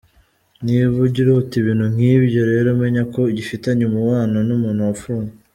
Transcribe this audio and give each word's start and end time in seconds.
Niba 0.63 0.93
ujya 1.05 1.19
urota 1.23 1.53
ibintu 1.61 1.85
nk’ibyo 1.93 2.41
rero 2.51 2.67
menya 2.81 3.03
ko 3.13 3.19
ugifitanye 3.29 3.83
umubano 3.89 4.37
n’umuntu 4.47 4.81
wapfuye. 4.87 5.31